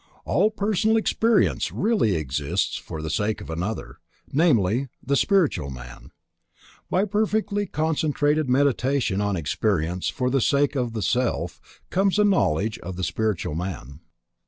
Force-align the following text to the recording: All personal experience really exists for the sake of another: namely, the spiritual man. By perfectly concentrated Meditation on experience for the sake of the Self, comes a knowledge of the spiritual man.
All 0.25 0.49
personal 0.49 0.97
experience 0.97 1.71
really 1.71 2.15
exists 2.15 2.75
for 2.75 3.03
the 3.03 3.09
sake 3.11 3.39
of 3.39 3.51
another: 3.51 3.99
namely, 4.33 4.89
the 5.05 5.15
spiritual 5.15 5.69
man. 5.69 6.09
By 6.89 7.05
perfectly 7.05 7.67
concentrated 7.67 8.49
Meditation 8.49 9.21
on 9.21 9.35
experience 9.37 10.09
for 10.09 10.31
the 10.31 10.41
sake 10.41 10.75
of 10.75 10.93
the 10.93 11.03
Self, 11.03 11.61
comes 11.91 12.17
a 12.17 12.23
knowledge 12.23 12.79
of 12.79 12.95
the 12.95 13.03
spiritual 13.03 13.53
man. 13.53 13.99